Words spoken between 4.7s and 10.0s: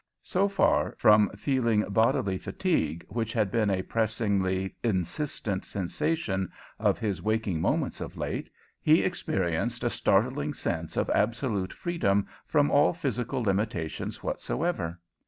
insistent sensation of his waking moments of late, he experienced a